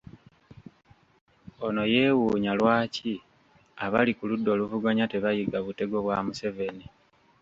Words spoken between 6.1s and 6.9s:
Museveni.